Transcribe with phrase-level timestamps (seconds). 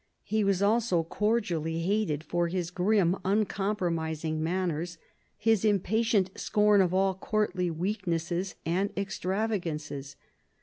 [0.23, 4.97] He was also cordially hated for his grim, uncompromising manners,
[5.37, 10.15] his impatient scorn of all courtly weaknesses and extravagances.